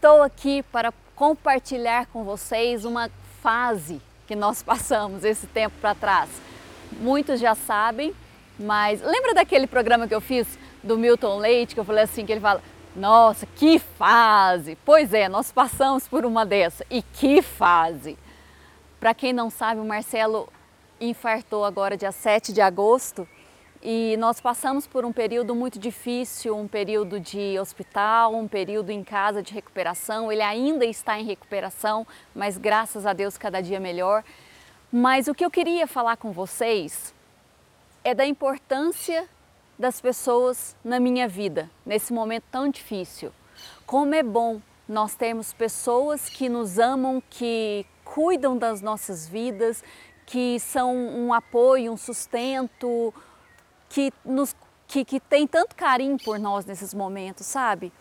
[0.00, 3.10] Estou aqui para compartilhar com vocês uma
[3.42, 6.30] fase que nós passamos esse tempo para trás.
[6.90, 8.14] Muitos já sabem,
[8.58, 12.32] mas lembra daquele programa que eu fiz do Milton Leite, que eu falei assim, que
[12.32, 12.62] ele fala,
[12.96, 14.74] nossa, que fase!
[14.86, 16.82] Pois é, nós passamos por uma dessa.
[16.90, 18.16] E que fase!
[18.98, 20.48] Para quem não sabe, o Marcelo
[20.98, 23.28] infartou agora dia 7 de agosto
[23.82, 29.02] e nós passamos por um período muito difícil, um período de hospital, um período em
[29.02, 30.30] casa de recuperação.
[30.30, 34.22] Ele ainda está em recuperação, mas graças a Deus cada dia melhor.
[34.92, 37.14] Mas o que eu queria falar com vocês
[38.04, 39.26] é da importância
[39.78, 43.32] das pessoas na minha vida, nesse momento tão difícil.
[43.86, 49.82] Como é bom nós termos pessoas que nos amam, que cuidam das nossas vidas,
[50.26, 53.12] que são um apoio, um sustento,
[53.90, 54.56] que, nos,
[54.88, 57.92] que, que tem tanto carinho por nós nesses momentos, sabe?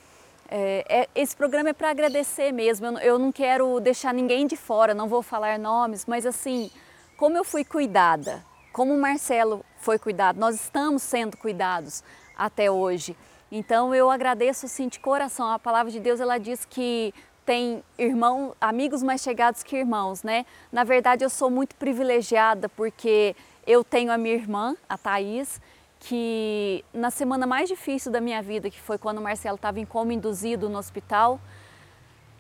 [0.48, 4.56] É, é, esse programa é para agradecer mesmo, eu, eu não quero deixar ninguém de
[4.56, 6.72] fora, não vou falar nomes, mas assim,
[7.18, 12.04] como eu fui cuidada, como o Marcelo foi cuidado, nós estamos sendo cuidados
[12.38, 13.16] até hoje.
[13.52, 15.48] Então eu agradeço assim de coração.
[15.50, 17.14] A palavra de Deus ela diz que
[17.46, 20.46] tem irmão, amigos mais chegados que irmãos, né?
[20.72, 25.60] Na verdade eu sou muito privilegiada porque eu tenho a minha irmã, a Thaís,
[26.00, 29.86] que na semana mais difícil da minha vida, que foi quando o Marcelo estava em
[29.86, 31.40] coma induzido no hospital,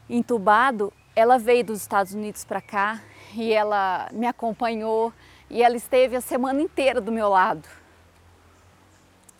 [0.09, 3.01] entubado, ela veio dos Estados Unidos para cá
[3.35, 5.13] e ela me acompanhou
[5.49, 7.67] e ela esteve a semana inteira do meu lado.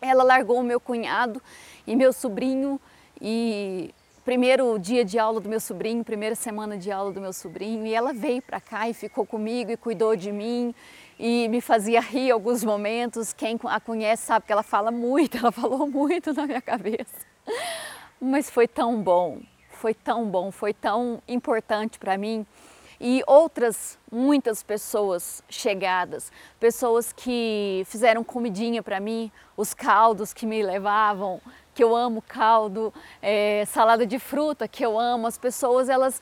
[0.01, 1.41] Ela largou o meu cunhado
[1.87, 2.79] e meu sobrinho
[3.21, 3.93] e
[4.25, 7.93] primeiro dia de aula do meu sobrinho, primeira semana de aula do meu sobrinho, e
[7.93, 10.75] ela veio para cá e ficou comigo e cuidou de mim
[11.19, 13.33] e me fazia rir alguns momentos.
[13.33, 17.27] Quem a conhece sabe que ela fala muito, ela falou muito na minha cabeça.
[18.21, 22.45] Mas foi tão bom, foi tão bom, foi tão importante para mim
[23.01, 30.61] e outras muitas pessoas chegadas, pessoas que fizeram comidinha para mim, os caldos que me
[30.61, 31.39] levavam,
[31.73, 36.21] que eu amo caldo, é, salada de fruta que eu amo, as pessoas elas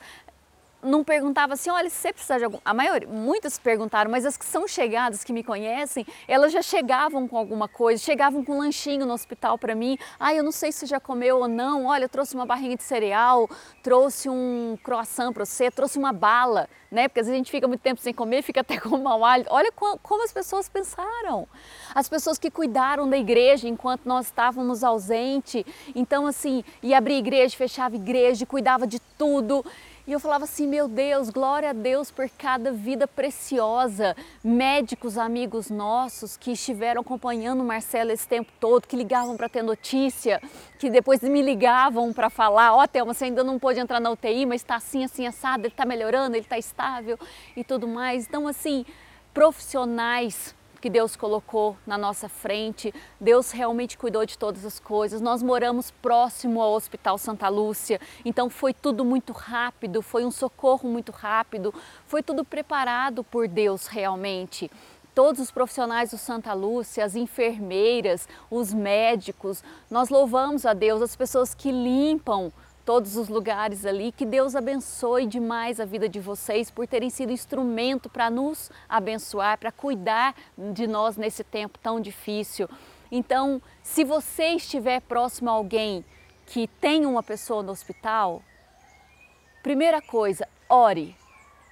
[0.82, 2.58] não perguntava assim, olha, se você precisar de algum...
[2.64, 7.26] A maioria, muitas perguntaram, mas as que são chegadas, que me conhecem, elas já chegavam
[7.26, 9.98] com alguma coisa, chegavam com um lanchinho no hospital para mim.
[10.18, 12.82] Ah, eu não sei se já comeu ou não, olha, eu trouxe uma barrinha de
[12.82, 13.48] cereal,
[13.82, 17.08] trouxe um croissant para você, trouxe uma bala, né?
[17.08, 19.50] Porque às vezes a gente fica muito tempo sem comer, fica até com mau hálito.
[19.52, 21.48] Olha como as pessoas pensaram.
[21.94, 25.64] As pessoas que cuidaram da igreja enquanto nós estávamos ausentes.
[25.94, 29.64] Então, assim, ia abrir igreja, fechava igreja, cuidava de tudo.
[30.08, 34.16] E eu falava assim, meu Deus, glória a Deus por cada vida preciosa.
[34.42, 39.60] Médicos, amigos nossos que estiveram acompanhando o Marcelo esse tempo todo, que ligavam para ter
[39.60, 40.40] notícia,
[40.78, 44.10] que depois me ligavam para falar, ó oh, Thelma, você ainda não pôde entrar na
[44.10, 47.18] UTI, mas está assim, assim, assado, ele está melhorando, ele está estável
[47.54, 48.26] e tudo mais.
[48.26, 48.86] Então, assim,
[49.34, 52.94] profissionais que Deus colocou na nossa frente.
[53.20, 55.20] Deus realmente cuidou de todas as coisas.
[55.20, 60.88] Nós moramos próximo ao Hospital Santa Lúcia, então foi tudo muito rápido, foi um socorro
[60.88, 61.74] muito rápido,
[62.06, 64.70] foi tudo preparado por Deus realmente
[65.18, 71.16] todos os profissionais do Santa Lúcia, as enfermeiras, os médicos, nós louvamos a Deus, as
[71.16, 72.52] pessoas que limpam
[72.88, 74.10] todos os lugares ali.
[74.10, 79.58] Que Deus abençoe demais a vida de vocês por terem sido instrumento para nos abençoar,
[79.58, 80.34] para cuidar
[80.72, 82.66] de nós nesse tempo tão difícil.
[83.12, 86.02] Então, se você estiver próximo a alguém
[86.46, 88.42] que tem uma pessoa no hospital,
[89.62, 91.14] primeira coisa, ore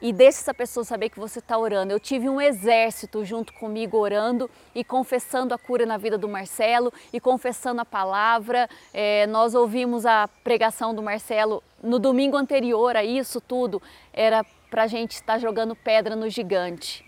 [0.01, 1.93] e deixe essa pessoa saber que você está orando.
[1.93, 6.93] Eu tive um exército junto comigo orando e confessando a cura na vida do Marcelo
[7.13, 8.69] e confessando a palavra.
[8.93, 13.81] É, nós ouvimos a pregação do Marcelo no domingo anterior a isso tudo,
[14.13, 17.05] era para a gente estar jogando pedra no gigante.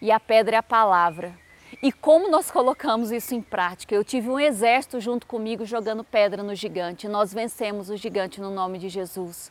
[0.00, 1.34] E a pedra é a palavra.
[1.82, 3.94] E como nós colocamos isso em prática?
[3.94, 7.08] Eu tive um exército junto comigo jogando pedra no gigante.
[7.08, 9.50] Nós vencemos o gigante no nome de Jesus.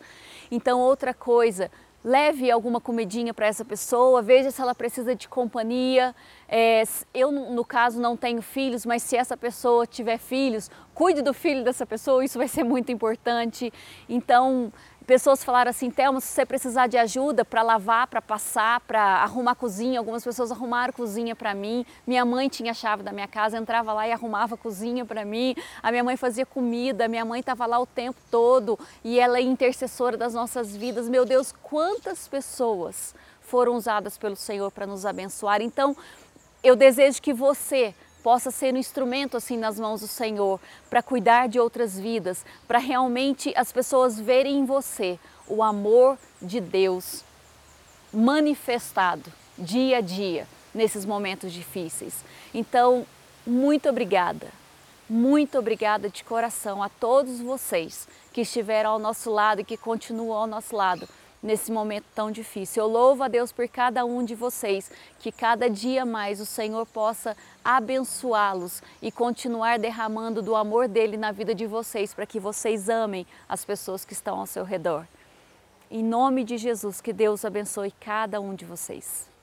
[0.50, 1.70] Então, outra coisa,
[2.06, 6.16] leve alguma comidinha para essa pessoa, veja se ela precisa de companhia.
[6.48, 11.34] É, eu, no caso, não tenho filhos, mas se essa pessoa tiver filhos, cuide do
[11.34, 13.74] filho dessa pessoa, isso vai ser muito importante.
[14.08, 14.72] Então,
[15.06, 19.52] Pessoas falaram assim, Thelma, se você precisar de ajuda para lavar, para passar, para arrumar
[19.52, 21.86] a cozinha, algumas pessoas arrumaram cozinha para mim.
[22.08, 25.24] Minha mãe tinha a chave da minha casa, entrava lá e arrumava a cozinha para
[25.24, 25.56] mim.
[25.84, 29.42] A minha mãe fazia comida, minha mãe estava lá o tempo todo e ela é
[29.42, 31.08] intercessora das nossas vidas.
[31.08, 35.62] Meu Deus, quantas pessoas foram usadas pelo Senhor para nos abençoar.
[35.62, 35.96] Então,
[36.64, 37.94] eu desejo que você
[38.26, 42.80] possa ser um instrumento assim nas mãos do Senhor para cuidar de outras vidas, para
[42.80, 47.24] realmente as pessoas verem em você o amor de Deus
[48.12, 52.26] manifestado dia a dia nesses momentos difíceis.
[52.52, 53.06] Então,
[53.46, 54.48] muito obrigada.
[55.08, 60.40] Muito obrigada de coração a todos vocês que estiveram ao nosso lado e que continuam
[60.40, 61.08] ao nosso lado
[61.46, 62.84] nesse momento tão difícil.
[62.84, 66.86] Eu louvo a Deus por cada um de vocês, que cada dia mais o Senhor
[66.88, 72.90] possa abençoá-los e continuar derramando do amor dele na vida de vocês, para que vocês
[72.90, 75.06] amem as pessoas que estão ao seu redor.
[75.90, 79.35] Em nome de Jesus, que Deus abençoe cada um de vocês.